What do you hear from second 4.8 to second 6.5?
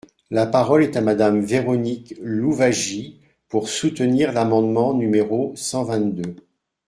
numéro cent vingt-deux.